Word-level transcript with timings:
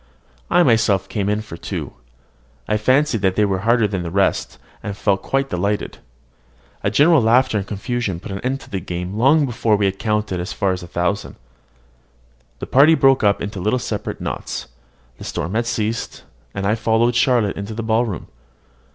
I 0.49 0.63
myself 0.63 1.07
came 1.07 1.29
in 1.29 1.41
for 1.43 1.57
two. 1.57 1.93
I 2.67 2.75
fancied 2.75 3.21
they 3.21 3.45
were 3.45 3.59
harder 3.59 3.87
than 3.87 4.01
the 4.01 4.09
rest, 4.09 4.57
and 4.81 4.97
felt 4.97 5.21
quite 5.21 5.51
delighted. 5.51 5.99
A 6.83 6.89
general 6.89 7.21
laughter 7.21 7.59
and 7.59 7.67
confusion 7.67 8.19
put 8.19 8.31
an 8.31 8.39
end 8.39 8.61
to 8.61 8.69
the 8.71 8.79
game 8.79 9.13
long 9.15 9.45
before 9.45 9.75
we 9.75 9.85
had 9.85 9.99
counted 9.99 10.39
as 10.39 10.53
far 10.53 10.71
as 10.71 10.81
a 10.81 10.87
thousand. 10.87 11.35
The 12.57 12.65
party 12.65 12.95
broke 12.95 13.23
up 13.23 13.43
into 13.43 13.59
little 13.59 13.77
separate 13.77 14.19
knots: 14.19 14.67
the 15.19 15.23
storm 15.23 15.53
had 15.53 15.67
ceased, 15.67 16.23
and 16.55 16.65
I 16.65 16.73
followed 16.73 17.13
Charlotte 17.13 17.55
into 17.55 17.75
the 17.75 17.83
ballroom. 17.83 18.25